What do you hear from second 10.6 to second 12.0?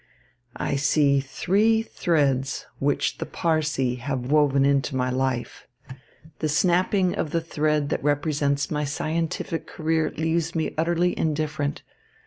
utterly indifferent.